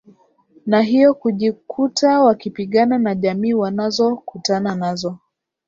na 0.65 0.81
hivyo 0.81 1.13
kujikuta 1.13 2.21
wakipigana 2.21 2.97
na 2.97 3.15
jamii 3.15 3.53
wanazokutana 3.53 4.75
nazo 4.75 5.17